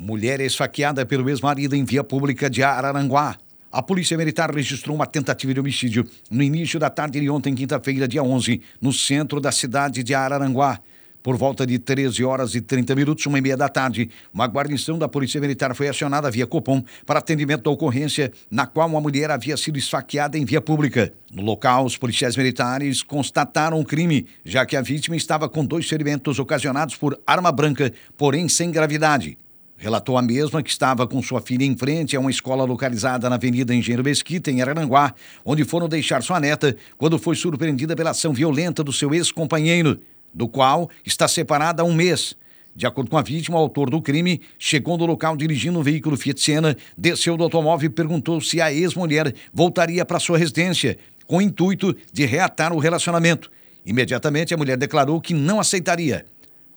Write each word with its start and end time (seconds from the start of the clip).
Mulher 0.00 0.40
é 0.40 0.44
esfaqueada 0.44 1.04
pelo 1.04 1.28
ex-marido 1.28 1.74
em 1.74 1.84
via 1.84 2.04
pública 2.04 2.48
de 2.48 2.62
Araranguá. 2.62 3.36
A 3.70 3.82
Polícia 3.82 4.16
Militar 4.16 4.48
registrou 4.48 4.94
uma 4.94 5.06
tentativa 5.06 5.52
de 5.52 5.58
homicídio 5.58 6.08
no 6.30 6.40
início 6.40 6.78
da 6.78 6.88
tarde 6.88 7.20
de 7.20 7.28
ontem, 7.28 7.52
quinta-feira, 7.52 8.06
dia 8.06 8.22
11, 8.22 8.62
no 8.80 8.92
centro 8.92 9.40
da 9.40 9.50
cidade 9.50 10.04
de 10.04 10.14
Araranguá. 10.14 10.78
Por 11.20 11.36
volta 11.36 11.66
de 11.66 11.80
13 11.80 12.24
horas 12.24 12.54
e 12.54 12.60
30 12.60 12.94
minutos, 12.94 13.26
uma 13.26 13.38
e 13.38 13.40
meia 13.40 13.56
da 13.56 13.68
tarde, 13.68 14.08
uma 14.32 14.46
guarnição 14.46 14.96
da 14.96 15.08
Polícia 15.08 15.40
Militar 15.40 15.74
foi 15.74 15.88
acionada 15.88 16.30
via 16.30 16.46
Copom 16.46 16.80
para 17.04 17.18
atendimento 17.18 17.64
da 17.64 17.70
ocorrência 17.70 18.30
na 18.48 18.68
qual 18.68 18.88
uma 18.88 19.00
mulher 19.00 19.32
havia 19.32 19.56
sido 19.56 19.78
esfaqueada 19.78 20.38
em 20.38 20.44
via 20.44 20.60
pública. 20.60 21.12
No 21.32 21.42
local, 21.42 21.84
os 21.84 21.96
policiais 21.96 22.36
militares 22.36 23.02
constataram 23.02 23.80
o 23.80 23.84
crime, 23.84 24.28
já 24.44 24.64
que 24.64 24.76
a 24.76 24.80
vítima 24.80 25.16
estava 25.16 25.48
com 25.48 25.66
dois 25.66 25.88
ferimentos 25.88 26.38
ocasionados 26.38 26.94
por 26.94 27.20
arma 27.26 27.50
branca, 27.50 27.92
porém 28.16 28.48
sem 28.48 28.70
gravidade. 28.70 29.36
Relatou 29.80 30.18
a 30.18 30.22
mesma 30.22 30.60
que 30.60 30.70
estava 30.70 31.06
com 31.06 31.22
sua 31.22 31.40
filha 31.40 31.64
em 31.64 31.76
frente 31.76 32.16
a 32.16 32.20
uma 32.20 32.32
escola 32.32 32.64
localizada 32.64 33.30
na 33.30 33.36
Avenida 33.36 33.72
Engenheiro 33.72 34.02
Mesquita, 34.02 34.50
em 34.50 34.60
Araranguá, 34.60 35.14
onde 35.44 35.64
foram 35.64 35.88
deixar 35.88 36.20
sua 36.20 36.40
neta 36.40 36.76
quando 36.96 37.16
foi 37.16 37.36
surpreendida 37.36 37.94
pela 37.94 38.10
ação 38.10 38.32
violenta 38.32 38.82
do 38.82 38.92
seu 38.92 39.14
ex-companheiro, 39.14 40.00
do 40.34 40.48
qual 40.48 40.90
está 41.06 41.28
separada 41.28 41.80
há 41.80 41.84
um 41.84 41.94
mês. 41.94 42.34
De 42.74 42.88
acordo 42.88 43.08
com 43.08 43.16
a 43.16 43.22
vítima, 43.22 43.56
o 43.56 43.60
autor 43.60 43.88
do 43.88 44.02
crime 44.02 44.40
chegou 44.58 44.98
no 44.98 45.06
local 45.06 45.36
dirigindo 45.36 45.78
um 45.78 45.82
veículo 45.82 46.16
Fiat 46.16 46.40
Siena, 46.40 46.76
desceu 46.96 47.36
do 47.36 47.44
automóvel 47.44 47.86
e 47.86 47.92
perguntou 47.92 48.40
se 48.40 48.60
a 48.60 48.72
ex-mulher 48.72 49.32
voltaria 49.54 50.04
para 50.04 50.18
sua 50.18 50.38
residência, 50.38 50.98
com 51.24 51.36
o 51.36 51.42
intuito 51.42 51.96
de 52.12 52.26
reatar 52.26 52.72
o 52.72 52.80
relacionamento. 52.80 53.48
Imediatamente, 53.86 54.52
a 54.52 54.56
mulher 54.56 54.76
declarou 54.76 55.20
que 55.20 55.32
não 55.32 55.60
aceitaria 55.60 56.26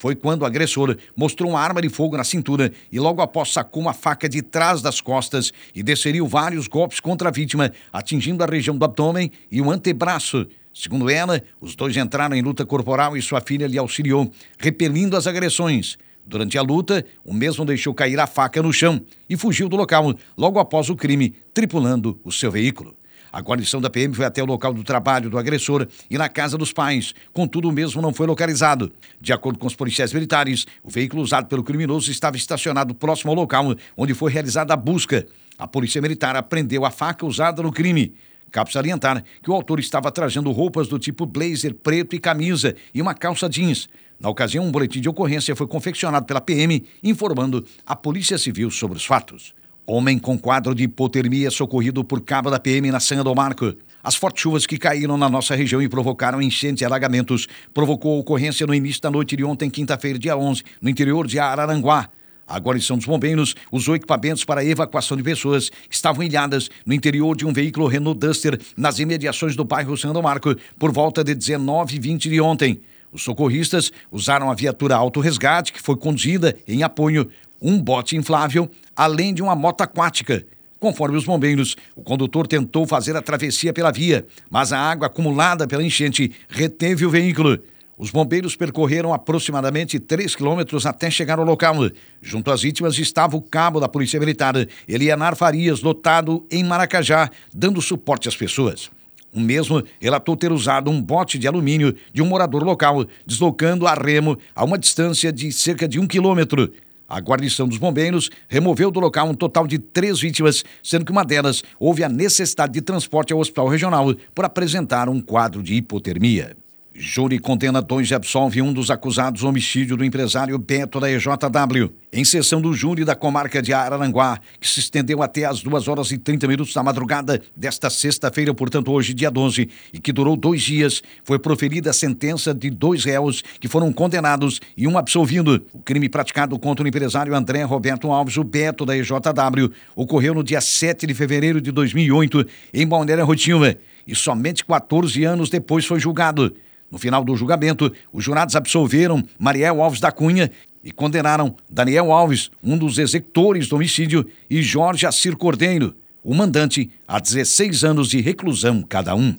foi 0.01 0.15
quando 0.15 0.41
o 0.41 0.45
agressor 0.45 0.97
mostrou 1.15 1.51
uma 1.51 1.59
arma 1.59 1.79
de 1.79 1.87
fogo 1.87 2.17
na 2.17 2.23
cintura 2.23 2.71
e 2.91 2.99
logo 2.99 3.21
após 3.21 3.53
sacou 3.53 3.83
uma 3.83 3.93
faca 3.93 4.27
de 4.27 4.41
trás 4.41 4.81
das 4.81 4.99
costas 4.99 5.53
e 5.75 5.83
desferiu 5.83 6.25
vários 6.25 6.67
golpes 6.67 6.99
contra 6.99 7.29
a 7.29 7.31
vítima, 7.31 7.71
atingindo 7.93 8.43
a 8.43 8.47
região 8.47 8.75
do 8.75 8.83
abdômen 8.83 9.31
e 9.51 9.61
o 9.61 9.69
antebraço. 9.69 10.47
Segundo 10.73 11.07
ela, 11.07 11.39
os 11.59 11.75
dois 11.75 11.95
entraram 11.95 12.35
em 12.35 12.41
luta 12.41 12.65
corporal 12.65 13.15
e 13.15 13.21
sua 13.21 13.41
filha 13.41 13.67
lhe 13.67 13.77
auxiliou, 13.77 14.31
repelindo 14.57 15.15
as 15.15 15.27
agressões. 15.27 15.99
Durante 16.25 16.57
a 16.57 16.63
luta, 16.63 17.05
o 17.23 17.31
mesmo 17.31 17.63
deixou 17.63 17.93
cair 17.93 18.19
a 18.19 18.25
faca 18.25 18.59
no 18.59 18.73
chão 18.73 18.99
e 19.29 19.37
fugiu 19.37 19.69
do 19.69 19.75
local 19.75 20.15
logo 20.35 20.57
após 20.57 20.89
o 20.89 20.95
crime, 20.95 21.35
tripulando 21.53 22.19
o 22.23 22.31
seu 22.31 22.49
veículo. 22.49 22.95
A 23.31 23.39
guarnição 23.41 23.79
da 23.79 23.89
PM 23.89 24.13
foi 24.13 24.25
até 24.25 24.43
o 24.43 24.45
local 24.45 24.73
do 24.73 24.83
trabalho 24.83 25.29
do 25.29 25.37
agressor 25.37 25.87
e 26.09 26.17
na 26.17 26.27
casa 26.27 26.57
dos 26.57 26.73
pais. 26.73 27.13
Contudo, 27.31 27.69
o 27.69 27.71
mesmo 27.71 28.01
não 28.01 28.13
foi 28.13 28.27
localizado. 28.27 28.91
De 29.21 29.31
acordo 29.31 29.57
com 29.57 29.67
os 29.67 29.75
policiais 29.75 30.11
militares, 30.11 30.65
o 30.83 30.89
veículo 30.89 31.21
usado 31.21 31.47
pelo 31.47 31.63
criminoso 31.63 32.11
estava 32.11 32.35
estacionado 32.35 32.93
próximo 32.93 33.31
ao 33.31 33.35
local 33.35 33.73
onde 33.95 34.13
foi 34.13 34.31
realizada 34.31 34.73
a 34.73 34.77
busca. 34.77 35.25
A 35.57 35.67
polícia 35.67 36.01
militar 36.01 36.35
apreendeu 36.35 36.83
a 36.83 36.91
faca 36.91 37.25
usada 37.25 37.63
no 37.63 37.71
crime. 37.71 38.13
Cabe 38.51 38.73
salientar 38.73 39.23
que 39.41 39.49
o 39.49 39.53
autor 39.53 39.79
estava 39.79 40.11
trajando 40.11 40.51
roupas 40.51 40.89
do 40.89 40.99
tipo 40.99 41.25
blazer 41.25 41.73
preto 41.73 42.15
e 42.15 42.19
camisa 42.19 42.75
e 42.93 43.01
uma 43.01 43.13
calça 43.13 43.47
jeans. 43.47 43.87
Na 44.19 44.29
ocasião, 44.29 44.65
um 44.65 44.71
boletim 44.71 44.99
de 44.99 45.07
ocorrência 45.07 45.55
foi 45.55 45.67
confeccionado 45.67 46.25
pela 46.25 46.41
PM, 46.41 46.83
informando 47.01 47.65
a 47.85 47.95
Polícia 47.95 48.37
Civil 48.37 48.69
sobre 48.69 48.97
os 48.97 49.05
fatos. 49.05 49.53
Homem 49.93 50.17
com 50.17 50.39
quadro 50.39 50.73
de 50.73 50.83
hipotermia 50.83 51.51
socorrido 51.51 52.01
por 52.01 52.21
cabo 52.21 52.49
da 52.49 52.57
PM 52.57 52.89
na 52.89 53.01
Sanha 53.01 53.25
do 53.25 53.35
Marco. 53.35 53.73
As 54.01 54.15
fortes 54.15 54.41
chuvas 54.41 54.65
que 54.65 54.77
caíram 54.77 55.17
na 55.17 55.27
nossa 55.27 55.53
região 55.53 55.81
e 55.81 55.89
provocaram 55.89 56.41
enchentes 56.41 56.81
e 56.81 56.85
alagamentos 56.85 57.45
provocou 57.73 58.17
ocorrência 58.17 58.65
no 58.65 58.73
início 58.73 59.01
da 59.01 59.11
noite 59.11 59.35
de 59.35 59.43
ontem, 59.43 59.69
quinta-feira, 59.69 60.17
dia 60.17 60.37
11, 60.37 60.63
no 60.81 60.89
interior 60.89 61.27
de 61.27 61.39
Araranguá. 61.39 62.07
A 62.47 62.57
guarnição 62.57 62.95
dos 62.95 63.05
bombeiros 63.05 63.53
usou 63.69 63.93
equipamentos 63.93 64.45
para 64.45 64.63
evacuação 64.63 65.17
de 65.17 65.23
pessoas 65.23 65.69
que 65.69 65.93
estavam 65.93 66.23
ilhadas 66.23 66.69
no 66.85 66.93
interior 66.93 67.35
de 67.35 67.45
um 67.45 67.51
veículo 67.51 67.87
Renault 67.87 68.17
Duster 68.17 68.57
nas 68.77 68.97
imediações 68.97 69.57
do 69.57 69.65
bairro 69.65 69.97
São 69.97 70.13
Marco 70.21 70.55
por 70.79 70.93
volta 70.93 71.21
de 71.21 71.35
19 71.35 71.97
h 71.97 72.01
20 72.01 72.29
de 72.29 72.39
ontem. 72.39 72.81
Os 73.11 73.23
socorristas 73.23 73.91
usaram 74.09 74.49
a 74.49 74.53
viatura 74.53 74.95
auto-resgate, 74.95 75.73
que 75.73 75.81
foi 75.81 75.97
conduzida 75.97 76.55
em 76.65 76.81
apoio 76.81 77.29
um 77.61 77.79
bote 77.79 78.15
inflável, 78.17 78.69
além 78.95 79.33
de 79.33 79.41
uma 79.41 79.55
moto 79.55 79.81
aquática. 79.81 80.45
Conforme 80.79 81.15
os 81.15 81.25
bombeiros, 81.25 81.75
o 81.95 82.01
condutor 82.01 82.47
tentou 82.47 82.87
fazer 82.87 83.15
a 83.15 83.21
travessia 83.21 83.71
pela 83.71 83.91
via, 83.91 84.25
mas 84.49 84.73
a 84.73 84.79
água 84.79 85.05
acumulada 85.05 85.67
pela 85.67 85.83
enchente 85.83 86.31
reteve 86.49 87.05
o 87.05 87.09
veículo. 87.09 87.59
Os 88.01 88.09
bombeiros 88.09 88.55
percorreram 88.55 89.13
aproximadamente 89.13 89.99
3 89.99 90.35
quilômetros 90.35 90.87
até 90.87 91.11
chegar 91.11 91.37
ao 91.37 91.45
local. 91.45 91.75
Junto 92.19 92.49
às 92.49 92.63
vítimas 92.63 92.97
estava 92.97 93.37
o 93.37 93.41
cabo 93.43 93.79
da 93.79 93.87
Polícia 93.87 94.19
Militar, 94.19 94.55
Elianar 94.87 95.35
Farias, 95.35 95.81
lotado 95.81 96.43
em 96.49 96.63
Maracajá, 96.63 97.29
dando 97.53 97.79
suporte 97.79 98.27
às 98.27 98.35
pessoas. 98.35 98.89
O 99.31 99.39
mesmo 99.39 99.83
relatou 99.99 100.35
ter 100.35 100.51
usado 100.51 100.89
um 100.89 100.99
bote 100.99 101.37
de 101.37 101.47
alumínio 101.47 101.95
de 102.11 102.23
um 102.23 102.25
morador 102.25 102.63
local, 102.63 103.05
deslocando 103.23 103.85
a 103.85 103.93
remo 103.93 104.35
a 104.55 104.65
uma 104.65 104.79
distância 104.79 105.31
de 105.31 105.51
cerca 105.51 105.87
de 105.87 105.99
um 105.99 106.07
quilômetro. 106.07 106.73
A 107.11 107.19
guarnição 107.19 107.67
dos 107.67 107.77
bombeiros 107.77 108.29
removeu 108.47 108.89
do 108.89 109.01
local 109.01 109.27
um 109.27 109.33
total 109.33 109.67
de 109.67 109.77
três 109.77 110.21
vítimas, 110.21 110.63
sendo 110.81 111.03
que 111.03 111.11
uma 111.11 111.25
delas 111.25 111.61
houve 111.77 112.05
a 112.05 112.09
necessidade 112.09 112.71
de 112.71 112.79
transporte 112.79 113.33
ao 113.33 113.39
hospital 113.39 113.67
regional 113.67 114.15
por 114.33 114.45
apresentar 114.45 115.09
um 115.09 115.19
quadro 115.19 115.61
de 115.61 115.73
hipotermia. 115.73 116.55
Júri 116.93 117.39
condena 117.39 117.81
dois 117.81 118.11
e 118.11 118.13
absolve 118.13 118.61
um 118.61 118.73
dos 118.73 118.91
acusados 118.91 119.41
do 119.41 119.47
homicídio 119.47 119.95
do 119.95 120.03
empresário 120.03 120.57
Beto 120.57 120.99
da 120.99 121.09
EJW. 121.09 121.89
Em 122.11 122.25
sessão 122.25 122.59
do 122.59 122.73
júri 122.73 123.05
da 123.05 123.15
comarca 123.15 123.61
de 123.61 123.71
Araranguá, 123.71 124.37
que 124.59 124.67
se 124.67 124.81
estendeu 124.81 125.23
até 125.23 125.45
as 125.45 125.63
2 125.63 125.87
horas 125.87 126.11
e 126.11 126.17
30 126.17 126.47
minutos 126.49 126.73
da 126.73 126.83
madrugada 126.83 127.41
desta 127.55 127.89
sexta-feira, 127.89 128.53
portanto 128.53 128.91
hoje, 128.91 129.13
dia 129.13 129.31
12, 129.31 129.69
e 129.93 129.99
que 129.99 130.11
durou 130.11 130.35
dois 130.35 130.61
dias, 130.61 131.01
foi 131.23 131.39
proferida 131.39 131.91
a 131.91 131.93
sentença 131.93 132.53
de 132.53 132.69
dois 132.69 133.05
réus 133.05 133.41
que 133.61 133.69
foram 133.69 133.93
condenados 133.93 134.59
e 134.75 134.85
um 134.85 134.97
absolvido. 134.97 135.65
O 135.71 135.79
crime 135.79 136.09
praticado 136.09 136.59
contra 136.59 136.83
o 136.83 136.87
empresário 136.87 137.33
André 137.33 137.63
Roberto 137.63 138.11
Alves, 138.11 138.35
o 138.35 138.43
Beto 138.43 138.85
da 138.85 138.97
EJW, 138.97 139.71
ocorreu 139.95 140.33
no 140.33 140.43
dia 140.43 140.59
7 140.59 141.07
de 141.07 141.13
fevereiro 141.13 141.61
de 141.61 141.71
2008, 141.71 142.45
em 142.73 142.85
Balneário 142.85 143.25
Rotinha, 143.25 143.77
e 144.05 144.13
somente 144.13 144.65
14 144.65 145.23
anos 145.23 145.49
depois 145.49 145.85
foi 145.85 145.99
julgado. 145.99 146.53
No 146.91 146.97
final 146.97 147.23
do 147.23 147.35
julgamento, 147.35 147.91
os 148.11 148.23
jurados 148.23 148.55
absolveram 148.55 149.23
Mariel 149.39 149.81
Alves 149.81 150.01
da 150.01 150.11
Cunha 150.11 150.51
e 150.83 150.91
condenaram 150.91 151.55
Daniel 151.69 152.11
Alves, 152.11 152.51
um 152.61 152.77
dos 152.77 152.97
executores 152.97 153.67
do 153.67 153.77
homicídio, 153.77 154.27
e 154.49 154.61
Jorge 154.61 155.05
Assir 155.05 155.37
Cordeiro, 155.37 155.95
o 156.23 156.33
mandante, 156.33 156.91
a 157.07 157.19
16 157.19 157.83
anos 157.83 158.09
de 158.09 158.19
reclusão 158.19 158.83
cada 158.83 159.15
um. 159.15 159.33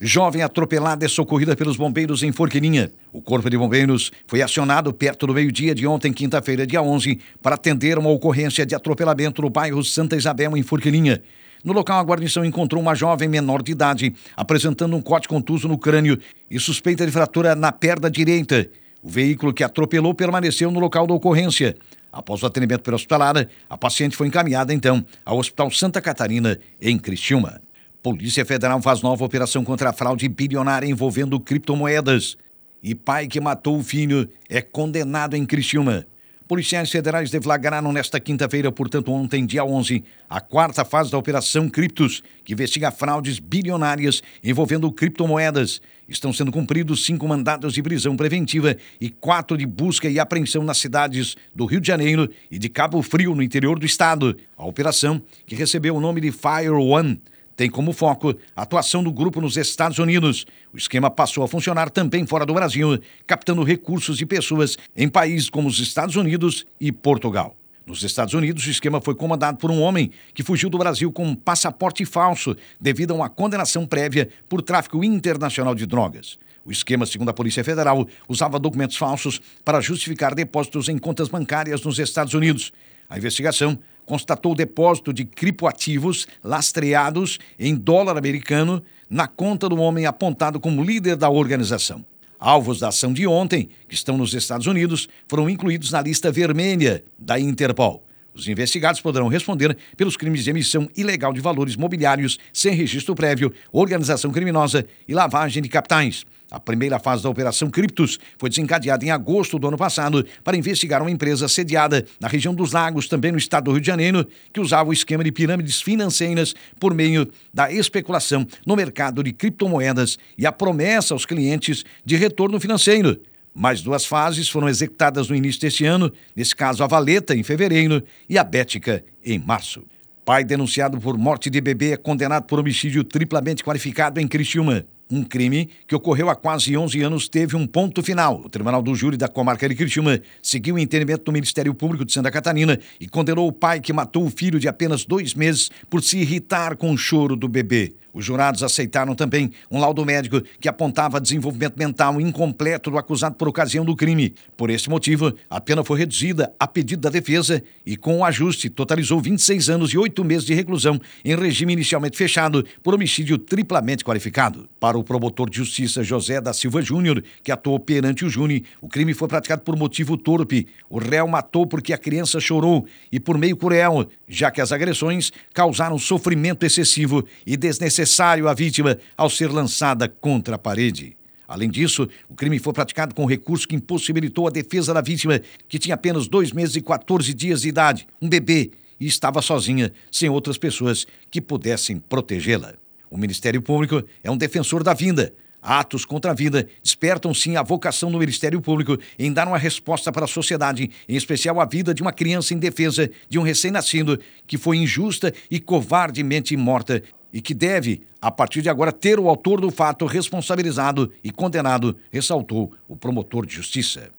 Jovem 0.00 0.42
atropelada 0.42 1.06
é 1.06 1.08
socorrida 1.08 1.56
pelos 1.56 1.76
bombeiros 1.76 2.22
em 2.22 2.30
Forquilinha. 2.30 2.92
O 3.12 3.22
Corpo 3.22 3.48
de 3.48 3.56
Bombeiros 3.56 4.12
foi 4.26 4.42
acionado 4.42 4.92
perto 4.92 5.26
do 5.26 5.32
meio-dia 5.32 5.74
de 5.74 5.86
ontem, 5.86 6.12
quinta-feira, 6.12 6.66
dia 6.66 6.82
11, 6.82 7.18
para 7.40 7.54
atender 7.54 7.96
uma 7.98 8.10
ocorrência 8.10 8.66
de 8.66 8.74
atropelamento 8.74 9.40
no 9.40 9.48
bairro 9.48 9.82
Santa 9.82 10.16
Isabel, 10.16 10.54
em 10.54 10.62
Forquilinha. 10.62 11.22
No 11.66 11.72
local, 11.72 11.98
a 11.98 12.02
guarnição 12.04 12.44
encontrou 12.44 12.80
uma 12.80 12.94
jovem 12.94 13.28
menor 13.28 13.60
de 13.60 13.72
idade, 13.72 14.14
apresentando 14.36 14.94
um 14.94 15.02
corte 15.02 15.26
contuso 15.26 15.66
no 15.66 15.76
crânio 15.76 16.16
e 16.48 16.60
suspeita 16.60 17.04
de 17.04 17.10
fratura 17.10 17.56
na 17.56 17.72
perna 17.72 18.08
direita. 18.08 18.70
O 19.02 19.08
veículo 19.08 19.52
que 19.52 19.64
atropelou 19.64 20.14
permaneceu 20.14 20.70
no 20.70 20.78
local 20.78 21.08
da 21.08 21.14
ocorrência. 21.14 21.76
Após 22.12 22.40
o 22.40 22.46
atendimento 22.46 22.82
pela 22.82 22.94
hospitalar, 22.94 23.48
a 23.68 23.76
paciente 23.76 24.16
foi 24.16 24.28
encaminhada, 24.28 24.72
então, 24.72 25.04
ao 25.24 25.38
Hospital 25.38 25.68
Santa 25.72 26.00
Catarina, 26.00 26.56
em 26.80 26.96
Criciúma. 26.96 27.60
Polícia 28.00 28.44
Federal 28.44 28.80
faz 28.80 29.02
nova 29.02 29.24
operação 29.24 29.64
contra 29.64 29.90
a 29.90 29.92
fraude 29.92 30.28
bilionária 30.28 30.86
envolvendo 30.86 31.40
criptomoedas. 31.40 32.36
E 32.80 32.94
pai 32.94 33.26
que 33.26 33.40
matou 33.40 33.76
o 33.76 33.82
filho 33.82 34.28
é 34.48 34.62
condenado 34.62 35.34
em 35.34 35.44
Criciúma. 35.44 36.06
Policiais 36.48 36.88
federais 36.92 37.28
deflagraram 37.28 37.92
nesta 37.92 38.20
quinta-feira, 38.20 38.70
portanto 38.70 39.10
ontem, 39.10 39.44
dia 39.44 39.64
11, 39.64 40.04
a 40.30 40.40
quarta 40.40 40.84
fase 40.84 41.10
da 41.10 41.18
Operação 41.18 41.68
Criptos, 41.68 42.22
que 42.44 42.52
investiga 42.52 42.92
fraudes 42.92 43.40
bilionárias 43.40 44.22
envolvendo 44.44 44.92
criptomoedas. 44.92 45.80
Estão 46.08 46.32
sendo 46.32 46.52
cumpridos 46.52 47.04
cinco 47.04 47.26
mandados 47.26 47.74
de 47.74 47.82
prisão 47.82 48.16
preventiva 48.16 48.76
e 49.00 49.10
quatro 49.10 49.58
de 49.58 49.66
busca 49.66 50.08
e 50.08 50.20
apreensão 50.20 50.62
nas 50.62 50.78
cidades 50.78 51.36
do 51.52 51.66
Rio 51.66 51.80
de 51.80 51.88
Janeiro 51.88 52.30
e 52.48 52.60
de 52.60 52.68
Cabo 52.68 53.02
Frio, 53.02 53.34
no 53.34 53.42
interior 53.42 53.76
do 53.76 53.84
estado. 53.84 54.36
A 54.56 54.64
operação, 54.64 55.20
que 55.46 55.56
recebeu 55.56 55.96
o 55.96 56.00
nome 56.00 56.20
de 56.20 56.30
Fire 56.30 56.70
One, 56.70 57.20
tem 57.56 57.70
como 57.70 57.92
foco 57.92 58.34
a 58.54 58.62
atuação 58.62 59.02
do 59.02 59.10
grupo 59.10 59.40
nos 59.40 59.56
Estados 59.56 59.98
Unidos. 59.98 60.44
O 60.72 60.76
esquema 60.76 61.10
passou 61.10 61.42
a 61.42 61.48
funcionar 61.48 61.88
também 61.90 62.26
fora 62.26 62.44
do 62.44 62.52
Brasil, 62.52 63.00
captando 63.26 63.64
recursos 63.64 64.20
e 64.20 64.26
pessoas 64.26 64.76
em 64.94 65.08
países 65.08 65.48
como 65.48 65.66
os 65.66 65.80
Estados 65.80 66.16
Unidos 66.16 66.66
e 66.78 66.92
Portugal. 66.92 67.56
Nos 67.86 68.02
Estados 68.02 68.34
Unidos, 68.34 68.66
o 68.66 68.70
esquema 68.70 69.00
foi 69.00 69.14
comandado 69.14 69.58
por 69.58 69.70
um 69.70 69.80
homem 69.80 70.10
que 70.34 70.42
fugiu 70.42 70.68
do 70.68 70.76
Brasil 70.76 71.10
com 71.12 71.24
um 71.24 71.36
passaporte 71.36 72.04
falso 72.04 72.54
devido 72.80 73.12
a 73.12 73.14
uma 73.14 73.28
condenação 73.30 73.86
prévia 73.86 74.28
por 74.48 74.60
tráfico 74.60 75.02
internacional 75.04 75.74
de 75.74 75.86
drogas. 75.86 76.36
O 76.64 76.72
esquema, 76.72 77.06
segundo 77.06 77.28
a 77.28 77.32
Polícia 77.32 77.62
Federal, 77.62 78.06
usava 78.28 78.58
documentos 78.58 78.96
falsos 78.96 79.40
para 79.64 79.80
justificar 79.80 80.34
depósitos 80.34 80.88
em 80.88 80.98
contas 80.98 81.28
bancárias 81.28 81.80
nos 81.82 82.00
Estados 82.00 82.34
Unidos. 82.34 82.72
A 83.08 83.16
investigação 83.18 83.78
constatou 84.06 84.54
depósito 84.54 85.12
de 85.12 85.24
criptoativos 85.24 86.26
lastreados 86.42 87.38
em 87.58 87.74
dólar 87.74 88.16
americano 88.16 88.82
na 89.10 89.26
conta 89.26 89.68
do 89.68 89.76
homem 89.76 90.06
apontado 90.06 90.58
como 90.58 90.82
líder 90.82 91.16
da 91.16 91.28
organização. 91.28 92.04
Alvos 92.38 92.80
da 92.80 92.88
ação 92.88 93.12
de 93.12 93.26
ontem, 93.26 93.68
que 93.88 93.94
estão 93.94 94.16
nos 94.16 94.32
Estados 94.32 94.66
Unidos, 94.66 95.08
foram 95.26 95.50
incluídos 95.50 95.90
na 95.90 96.00
lista 96.00 96.30
vermelha 96.30 97.02
da 97.18 97.40
Interpol. 97.40 98.05
Os 98.36 98.46
investigados 98.48 99.00
poderão 99.00 99.28
responder 99.28 99.74
pelos 99.96 100.14
crimes 100.14 100.44
de 100.44 100.50
emissão 100.50 100.90
ilegal 100.94 101.32
de 101.32 101.40
valores 101.40 101.74
mobiliários 101.74 102.38
sem 102.52 102.74
registro 102.74 103.14
prévio, 103.14 103.50
organização 103.72 104.30
criminosa 104.30 104.86
e 105.08 105.14
lavagem 105.14 105.62
de 105.62 105.70
capitais. 105.70 106.26
A 106.50 106.60
primeira 106.60 106.98
fase 106.98 107.22
da 107.22 107.30
Operação 107.30 107.70
Criptos 107.70 108.18
foi 108.38 108.50
desencadeada 108.50 109.04
em 109.04 109.10
agosto 109.10 109.58
do 109.58 109.66
ano 109.66 109.78
passado 109.78 110.24
para 110.44 110.56
investigar 110.56 111.00
uma 111.00 111.10
empresa 111.10 111.48
sediada 111.48 112.04
na 112.20 112.28
região 112.28 112.54
dos 112.54 112.72
Lagos, 112.72 113.08
também 113.08 113.32
no 113.32 113.38
estado 113.38 113.64
do 113.64 113.72
Rio 113.72 113.80
de 113.80 113.86
Janeiro, 113.86 114.28
que 114.52 114.60
usava 114.60 114.90
o 114.90 114.92
esquema 114.92 115.24
de 115.24 115.32
pirâmides 115.32 115.80
financeiras 115.80 116.54
por 116.78 116.94
meio 116.94 117.28
da 117.52 117.72
especulação 117.72 118.46
no 118.66 118.76
mercado 118.76 119.24
de 119.24 119.32
criptomoedas 119.32 120.18
e 120.36 120.46
a 120.46 120.52
promessa 120.52 121.14
aos 121.14 121.24
clientes 121.24 121.84
de 122.04 122.16
retorno 122.16 122.60
financeiro. 122.60 123.18
Mais 123.58 123.80
duas 123.80 124.04
fases 124.04 124.50
foram 124.50 124.68
executadas 124.68 125.30
no 125.30 125.34
início 125.34 125.62
deste 125.62 125.86
ano, 125.86 126.12
nesse 126.36 126.54
caso 126.54 126.84
a 126.84 126.86
Valeta, 126.86 127.34
em 127.34 127.42
fevereiro, 127.42 128.02
e 128.28 128.36
a 128.36 128.44
Bética, 128.44 129.02
em 129.24 129.38
março. 129.38 129.82
Pai 130.26 130.44
denunciado 130.44 131.00
por 131.00 131.16
morte 131.16 131.48
de 131.48 131.58
bebê 131.58 131.92
é 131.92 131.96
condenado 131.96 132.44
por 132.44 132.60
homicídio 132.60 133.02
triplamente 133.02 133.64
qualificado 133.64 134.20
em 134.20 134.28
Criciúma. 134.28 134.84
Um 135.10 135.24
crime 135.24 135.70
que 135.86 135.94
ocorreu 135.94 136.28
há 136.28 136.36
quase 136.36 136.76
11 136.76 137.00
anos 137.00 137.28
teve 137.30 137.56
um 137.56 137.66
ponto 137.66 138.02
final. 138.02 138.42
O 138.44 138.50
Tribunal 138.50 138.82
do 138.82 138.94
Júri 138.94 139.16
da 139.16 139.26
Comarca 139.26 139.66
de 139.66 139.74
Criciúma 139.74 140.20
seguiu 140.42 140.74
o 140.74 140.78
entendimento 140.78 141.24
do 141.24 141.32
Ministério 141.32 141.72
Público 141.72 142.04
de 142.04 142.12
Santa 142.12 142.30
Catarina 142.30 142.78
e 143.00 143.08
condenou 143.08 143.48
o 143.48 143.52
pai 143.52 143.80
que 143.80 143.90
matou 143.90 144.26
o 144.26 144.30
filho 144.30 144.60
de 144.60 144.68
apenas 144.68 145.06
dois 145.06 145.32
meses 145.32 145.70
por 145.88 146.02
se 146.02 146.18
irritar 146.18 146.76
com 146.76 146.90
o 146.90 146.98
choro 146.98 147.34
do 147.34 147.48
bebê. 147.48 147.94
Os 148.16 148.24
jurados 148.24 148.62
aceitaram 148.62 149.14
também 149.14 149.52
um 149.70 149.78
laudo 149.78 150.02
médico 150.02 150.40
que 150.58 150.70
apontava 150.70 151.20
desenvolvimento 151.20 151.76
mental 151.76 152.18
incompleto 152.18 152.90
do 152.90 152.96
acusado 152.96 153.34
por 153.34 153.46
ocasião 153.46 153.84
do 153.84 153.94
crime. 153.94 154.34
Por 154.56 154.70
esse 154.70 154.88
motivo, 154.88 155.34
a 155.50 155.60
pena 155.60 155.84
foi 155.84 155.98
reduzida 155.98 156.50
a 156.58 156.66
pedido 156.66 157.02
da 157.02 157.10
defesa 157.10 157.62
e, 157.84 157.94
com 157.94 158.20
o 158.20 158.24
ajuste, 158.24 158.70
totalizou 158.70 159.20
26 159.20 159.68
anos 159.68 159.92
e 159.92 159.98
8 159.98 160.24
meses 160.24 160.46
de 160.46 160.54
reclusão 160.54 160.98
em 161.22 161.36
regime 161.36 161.74
inicialmente 161.74 162.16
fechado 162.16 162.64
por 162.82 162.94
homicídio 162.94 163.36
triplamente 163.36 164.02
qualificado. 164.02 164.66
Para 164.80 164.96
o 164.96 165.04
promotor 165.04 165.50
de 165.50 165.58
justiça 165.58 166.02
José 166.02 166.40
da 166.40 166.54
Silva 166.54 166.80
Júnior, 166.80 167.22
que 167.42 167.52
atuou 167.52 167.78
perante 167.78 168.24
o 168.24 168.30
Júni, 168.30 168.64
o 168.80 168.88
crime 168.88 169.12
foi 169.12 169.28
praticado 169.28 169.60
por 169.60 169.76
motivo 169.76 170.16
torpe. 170.16 170.66
O 170.88 170.98
réu 170.98 171.28
matou 171.28 171.66
porque 171.66 171.92
a 171.92 171.98
criança 171.98 172.40
chorou 172.40 172.86
e 173.12 173.20
por 173.20 173.36
meio 173.36 173.58
cruel, 173.58 174.08
já 174.26 174.50
que 174.50 174.62
as 174.62 174.72
agressões 174.72 175.30
causaram 175.52 175.98
sofrimento 175.98 176.64
excessivo 176.64 177.22
e 177.46 177.58
desnecessário 177.58 178.05
necessário 178.06 178.48
à 178.48 178.54
vítima 178.54 178.96
ao 179.16 179.28
ser 179.28 179.50
lançada 179.50 180.08
contra 180.08 180.54
a 180.54 180.58
parede. 180.58 181.16
Além 181.48 181.68
disso, 181.68 182.08
o 182.28 182.34
crime 182.34 182.58
foi 182.58 182.72
praticado 182.72 183.14
com 183.14 183.26
recurso 183.26 183.66
que 183.66 183.74
impossibilitou 183.74 184.46
a 184.46 184.50
defesa 184.50 184.94
da 184.94 185.00
vítima, 185.00 185.40
que 185.68 185.78
tinha 185.78 185.94
apenas 185.94 186.28
dois 186.28 186.52
meses 186.52 186.76
e 186.76 186.80
14 186.80 187.34
dias 187.34 187.62
de 187.62 187.68
idade, 187.68 188.06
um 188.22 188.28
bebê, 188.28 188.70
e 188.98 189.06
estava 189.06 189.42
sozinha, 189.42 189.92
sem 190.10 190.28
outras 190.28 190.56
pessoas 190.56 191.06
que 191.30 191.40
pudessem 191.40 191.98
protegê-la. 191.98 192.74
O 193.10 193.18
Ministério 193.18 193.60
Público 193.60 194.02
é 194.22 194.30
um 194.30 194.36
defensor 194.36 194.82
da 194.82 194.94
vida. 194.94 195.32
Atos 195.60 196.04
contra 196.04 196.30
a 196.30 196.34
vida 196.34 196.68
despertam 196.80 197.34
sim 197.34 197.56
a 197.56 197.62
vocação 197.62 198.10
do 198.10 198.18
Ministério 198.18 198.60
Público 198.60 198.96
em 199.18 199.32
dar 199.32 199.48
uma 199.48 199.58
resposta 199.58 200.12
para 200.12 200.24
a 200.24 200.28
sociedade, 200.28 200.90
em 201.08 201.16
especial 201.16 201.60
a 201.60 201.64
vida 201.64 201.92
de 201.92 202.02
uma 202.02 202.12
criança 202.12 202.54
em 202.54 202.58
defesa 202.58 203.10
de 203.28 203.38
um 203.38 203.42
recém-nascido 203.42 204.18
que 204.46 204.56
foi 204.56 204.76
injusta 204.76 205.34
e 205.50 205.58
covardemente 205.58 206.56
morta 206.56 207.02
e 207.32 207.40
que 207.40 207.54
deve, 207.54 208.02
a 208.20 208.30
partir 208.30 208.62
de 208.62 208.68
agora, 208.68 208.92
ter 208.92 209.18
o 209.18 209.28
autor 209.28 209.60
do 209.60 209.70
fato 209.70 210.06
responsabilizado 210.06 211.12
e 211.22 211.30
condenado, 211.30 211.96
ressaltou 212.10 212.72
o 212.88 212.96
promotor 212.96 213.46
de 213.46 213.54
justiça. 213.54 214.10